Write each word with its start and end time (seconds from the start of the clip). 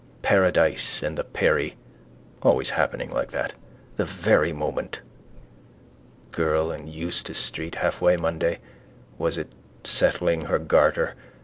Paradise 0.23 1.03
and 1.03 1.15
the 1.15 1.23
peri. 1.23 1.75
Always 2.41 2.71
happening 2.71 3.11
like 3.11 3.29
that. 3.29 3.53
The 3.97 4.05
very 4.05 4.51
moment. 4.51 4.99
Girl 6.31 6.71
in 6.71 6.87
Eustace 6.87 7.37
street 7.37 7.75
hallway 7.75 8.17
Monday 8.17 8.61
was 9.19 9.37
it 9.37 9.51
settling 9.83 10.45
her 10.45 10.57
garter. 10.57 11.13